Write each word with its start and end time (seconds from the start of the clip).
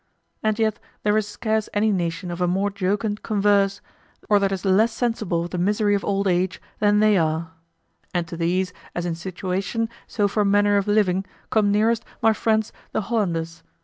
And 0.41 0.57
yet 0.57 0.79
there 1.03 1.15
is 1.15 1.27
scarce 1.27 1.69
any 1.75 1.91
nation 1.91 2.31
of 2.31 2.41
a 2.41 2.47
more 2.47 2.71
jocund 2.71 3.21
converse, 3.21 3.81
or 4.27 4.39
that 4.39 4.51
is 4.51 4.65
less 4.65 4.91
sensible 4.91 5.43
of 5.43 5.51
the 5.51 5.59
misery 5.59 5.93
of 5.93 6.03
old 6.03 6.27
age, 6.27 6.59
than 6.79 7.01
they 7.01 7.19
are. 7.19 7.51
And 8.11 8.27
to 8.27 8.35
these, 8.35 8.73
as 8.95 9.05
in 9.05 9.13
situation, 9.13 9.89
so 10.07 10.27
for 10.27 10.43
manner 10.43 10.77
of 10.77 10.87
living, 10.87 11.23
come 11.51 11.71
nearest 11.71 12.03
my 12.19 12.33
friends 12.33 12.73
the 12.93 13.01
Hollanders. 13.01 13.61